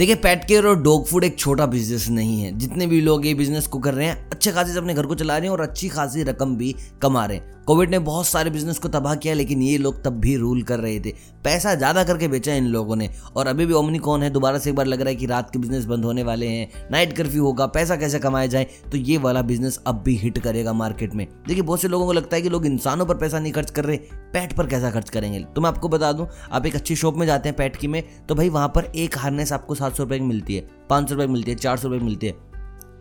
[0.00, 3.34] देखिए pet care और dog food एक छोटा बिज़नेस नहीं है। जितने भी लोग ये
[3.34, 5.88] बिज़नेस को कर रहे हैं, अच्छे खासे अपने घर को चला रहे हैं और अच्छी
[5.88, 9.62] खासी रकम भी कमा रहे हैं। कोविड ने बहुत सारे बिज़नेस को तबाह किया, लेकिन
[9.62, 11.10] ये लोग तब भी रूल कर रहे थे।
[11.44, 14.70] पैसा ज़्यादा करके बेचा इन लोगों ने। और अभी भी ओमनी कौन है, दोबारा से
[14.70, 17.44] एक बार लग रहा है कि रात के बिज़नेस बंद होने वाले हैं नाइट कर्फ्यू
[17.44, 18.66] होगा, पैसा कैसे कमाया जाए?
[18.92, 22.12] तो ये वाला बिज़नेस अब भी हिट करेगा मार्केट में। देखिए, बहुत से लोगों को
[22.12, 23.96] लगता है कि लोग इंसानों पर पैसा नहीं खर्च कर रहे
[24.32, 25.44] पैट पर कैसा खर्च करेंगे?
[25.44, 28.02] तो मैं आपको बता दूँ, आप एक अच्छी शॉप में जाते हैं पैट की में
[28.28, 31.14] तो भाई वहाँ पर एक हार्नेस आपको सात सौ रुपए की मिलती है, पाँच सौ
[31.14, 32.34] रुपये की मिलती है, चार सौ रुपये की मिलती है।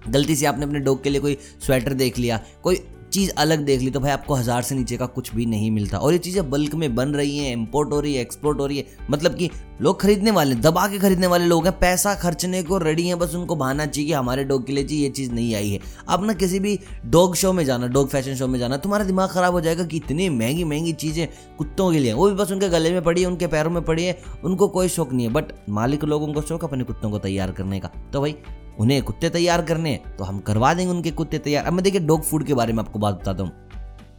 [0.09, 2.75] गलती से आपने अपने डॉग के लिए कोई स्वेटर देख लिया, कोई
[3.09, 5.97] चीज़ अलग देख ली तो भाई आपको हज़ार से नीचे का कुछ भी नहीं मिलता।
[5.97, 8.77] और ये चीज़ें बल्क में बन रही हैं इम्पोर्ट हो रही है एक्सपोर्ट हो रही
[8.77, 9.49] है। मतलब कि
[9.81, 13.35] लोग खरीदने वाले, दबा के खरीदने वाले लोग हैं, पैसा खर्चने को रेडी हैं, बस
[13.35, 16.23] उनको बहाना चाहिए कि हमारे डॉग के लिए चाहिए ये चीज़ नहीं आई है। आप
[16.23, 16.77] ना किसी भी
[17.07, 19.97] डॉग शो में जाना डॉग फ़ैशन शो में जाना, तुम्हारा दिमाग ख़राब हो जाएगा कि
[19.97, 23.27] इतनी महँगी महँगी चीज़ें कुत्तों के लिए वो भी बस उनके गले में पड़ी है,
[23.27, 26.63] उनके पैरों में पड़ी है, उनको कोई शौक नहीं है। बट मालिक लोगों को शौक
[26.63, 28.35] अपने कुत्तों को तैयार करने का। तो भाई
[28.79, 32.23] उन्हें कुत्ते तैयार करने तो हम करवा देंगे उनके कुत्ते तैयार। अब मैं देखिए डॉग
[32.23, 33.51] फ़ूड के बारे में आपको बात बताता हूँ।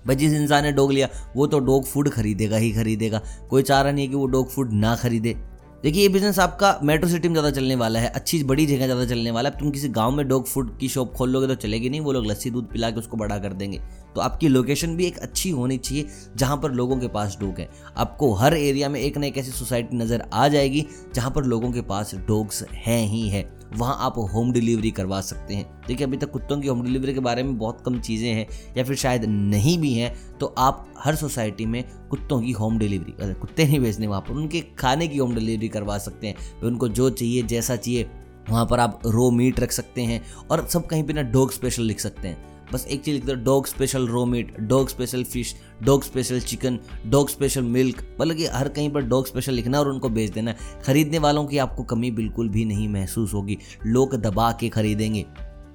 [0.07, 3.21] भाई, जिस इंसान ने डॉग लिया, वो तो डॉग फ़ूड खरीदेगा ही खरीदेगा।
[3.51, 5.37] कोई चाह रहा नहीं है कि वो डॉग फ़ूड ना खरीदे।
[5.83, 9.05] देखिए, ये बिज़नेस आपका मेट्रो सिटी में ज़्यादा चलने वाला है, अच्छी बड़ी जगह ज़्यादा
[9.05, 11.91] चलने वाला है। तुम किसी गाँव में डॉग फ़ूड की शॉप खोल लोगे तो चलेगी
[11.91, 13.81] नहीं, वो लोग लस्सी दूध पिला के उसको बड़ा कर देंगे।
[14.15, 17.69] तो आपकी लोकेशन भी एक अच्छी होनी चाहिए, जहाँ पर लोगों के पास डॉग है।
[17.97, 21.73] आपको हर एरिया में एक ना एक ऐसी सोसाइटी नज़र आ जाएगी, जहाँ पर लोगों
[21.73, 26.17] के पास डॉग्स हैं ही है। वहाँ आप होम डिलीवरी करवा सकते हैं। देखिए, अभी
[26.17, 29.25] तक कुत्तों की होम डिलीवरी के बारे में बहुत कम चीज़ें हैं या फिर शायद
[29.25, 34.07] नहीं भी हैं तो आप हर सोसाइटी में कुत्तों की होम डिलीवरी कुत्ते नहीं बेचने
[34.07, 38.11] वहाँ पर, उनके खाने की होम डिलीवरी करवा सकते हैं। उनको जो चाहिए, जैसा चाहिए,
[38.51, 41.83] वहाँ पर आप रो मीट रख सकते हैं और सब कहीं पर ना डॉग स्पेशल
[41.83, 45.55] लिख सकते हैं। बस एक चीज़ लिख दो dog special raw meat, dog special fish,
[45.83, 48.17] dog special chicken, dog special milk.
[48.21, 50.55] मतलब कि हर कहीं पर डॉग स्पेशल लिखना और उनको बेच देना
[50.85, 55.27] खरीदने वालों की आपको कमी बिल्कुल भी नहीं महसूस होगी। लोग दबा के खरीदेंगे।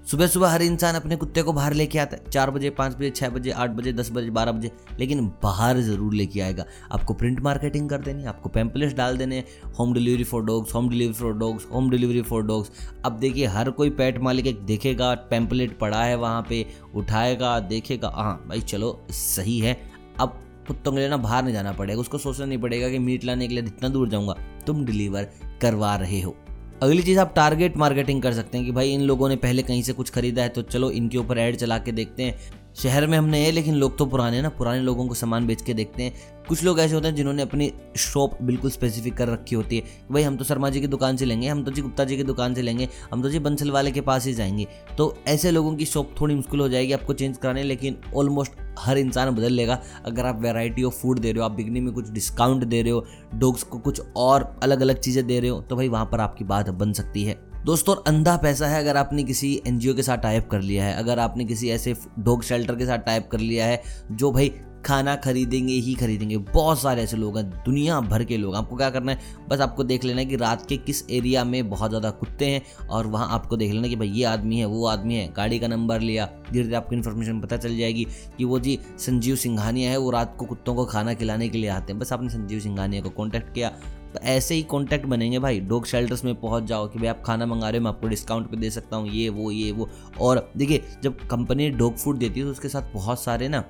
[0.05, 3.09] सुबह सुबह हर इंसान अपने कुत्ते को बाहर लेके आता है। चार बजे, पाँच बजे
[3.09, 7.39] छः बजे, आठ बजे, दस बजे, बारह बजे, लेकिन बाहर ज़रूर लेके आएगा। आपको प्रिंट
[7.41, 9.43] मार्केटिंग कर देनी आपको पैम्पलेट्स डाल देने
[9.79, 12.71] home delivery for dogs home delivery for dogs home delivery for dogs
[13.05, 18.11] अब देखिए, हर कोई पेट मालिक एक देखेगा पैम्पलेट पड़ा है वहाँ पर उठाएगा, देखेगा
[18.15, 19.77] हाँ भाई चलो, सही है।
[20.19, 23.25] अब कुत्तों के लिए ना बाहर नहीं जाना पड़ेगा, उसको सोचना नहीं पड़ेगा कि मीट
[23.25, 24.35] लाने के लिए इतना दूर जाऊँगा।
[24.67, 25.29] तुम डिलीवर
[25.61, 26.35] करवा रहे हो।
[26.83, 29.81] अगली चीज़ आप टारगेट मार्केटिंग कर सकते हैं कि भाई इन लोगों ने पहले कहीं
[29.83, 33.17] से कुछ खरीदा है तो चलो इनके ऊपर ऐड चला के देखते हैं। शहर में
[33.17, 36.13] हमने है लेकिन लोग तो पुराने ना, पुराने लोगों को सामान बेच के देखते हैं।
[36.47, 40.23] कुछ लोग ऐसे होते हैं जिन्होंने अपनी शॉप बिल्कुल स्पेसिफिक कर रखी होती है। भाई
[40.23, 42.53] हम तो शर्मा जी की दुकान से लेंगे, हम तो जी गुप्ता जी की दुकान
[42.53, 45.85] से लेंगे, हम तो जी बंसल वाले के पास ही जाएँगे। तो ऐसे लोगों की
[45.85, 50.25] शॉप थोड़ी मुश्किल हो जाएगी आपको चेंज कराने, लेकिन ऑलमोस्ट हर इंसान बदल लेगा। अगर
[50.25, 53.05] आप वेराइटी ऑफ़ फ़ूड दे रहे हो, आप बिगनी में कुछ डिस्काउंट दे रहे हो
[53.35, 56.43] डॉग्स को कुछ और अलग अलग चीज़ें दे रहे हो तो भाई वहाँ पर आपकी
[56.43, 60.47] बात बन सकती है। दोस्तों अंधा पैसा है अगर आपने किसी एनजीओ के साथ टाइप
[60.49, 63.81] कर लिया है, अगर आपने किसी ऐसे डॉग शेल्टर के साथ टाइप कर लिया है,
[64.11, 64.51] जो भाई
[64.85, 68.89] खाना खरीदेंगे, ही खरीदेंगे। बहुत सारे ऐसे लोग हैं, दुनिया भर के लोग। आपको क्या
[68.89, 69.19] करना है?
[69.49, 72.61] बस आपको देख लेना है कि रात के किस एरिया में बहुत ज़्यादा कुत्ते हैं,
[72.87, 75.67] और वहाँ आपको देख लेना कि भाई ये आदमी है, वो आदमी है, गाड़ी का
[75.67, 79.97] नंबर लिया। धीरे धीरे आपको इन्फॉर्मेशन पता चल जाएगी कि वो जी संजीव सिंघानिया है,
[79.97, 83.01] वो रात को कुत्तों को खाना खिलाने के लिए आते हैं। बस आपने संजीव सिंघानिया
[83.01, 83.71] को कॉन्टैक्ट किया
[84.15, 87.45] तो ऐसे ही कॉन्टैक्ट बनेंगे भाई। डॉग शेल्टर्स में पहुँच जाओ कि भाई आप खाना
[87.45, 89.89] मंगा रहे हो, मैं आपको डिस्काउंट पे दे सकता हूँ, ये, वो ये, वो।
[90.21, 93.63] और देखिए, जब कंपनी डॉग फ़ूड देती है तो उसके साथ बहुत सारे ना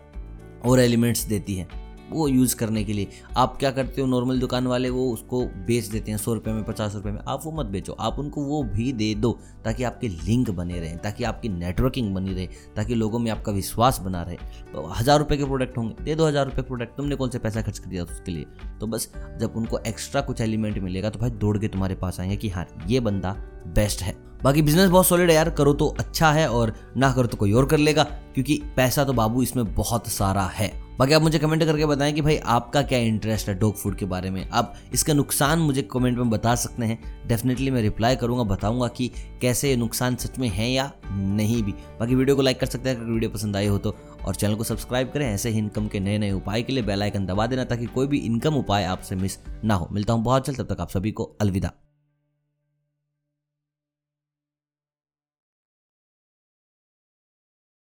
[0.66, 1.68] और एलिमेंट्स देती है।
[2.10, 3.08] वो यूज़ करने के लिए।
[3.38, 6.64] आप क्या करते हो, नॉर्मल दुकान वाले वो उसको बेच देते हैं, सौ रुपये में,
[6.64, 9.32] पचास रुपये में, आप वो मत बेचो। आप उनको वो भी दे दो
[9.66, 14.00] ताकि आपके लिंक बने रहें, ताकि आपकी नेटवर्किंग बनी रहे, ताकि लोगों में आपका विश्वास
[14.00, 14.36] बना रहे।
[14.74, 17.62] तो हज़ार रुपये के प्रोडक्ट होंगे, दे दो हज़ार रुपये प्रोडक्ट, तुमने कौन से पैसा
[17.62, 18.46] खर्च कर दिया उसके लिए?
[18.80, 22.36] तो बस जब उनको एक्स्ट्रा कुछ एलिमेंट मिलेगा तो भाई दौड़ के तुम्हारे पास आएँगे
[22.36, 23.36] कि हाँ ये बंदा
[23.68, 27.28] बेस्ट है। बाकी बिज़नेस बहुत सॉलिड है यार, करो तो अच्छा है और ना करो
[27.28, 31.22] तो कोई और कर लेगा, क्योंकि पैसा तो बाबू इसमें बहुत सारा है। बाकी आप
[31.22, 34.50] मुझे कमेंट करके बताएँ कि भाई आपका क्या इंटरेस्ट है डॉग फ़ूड के बारे में।
[34.50, 39.12] आप इसका नुकसान मुझे कमेंट में बता सकते हैं। डेफिनेटली मैं रिप्लाई करूँगा, बताऊँगा कि
[39.42, 42.90] कैसे ये नुकसान सच में है या नहीं भी। बाकी वीडियो को लाइक कर सकते
[42.90, 43.96] हैं, अगर वीडियो पसंद आई हो तो।
[44.26, 47.04] और चैनल को सब्सक्राइब करें, ऐसे ही इनकम के नए नए उपाय के लिए बेल
[47.04, 50.48] आइकन दबा देना ताकि कोई भी इनकम उपाय आपसे मिस ना हो। मिलता हूँ बहुत
[50.48, 51.72] जल्द, तब तक आप सभी को अलविदा।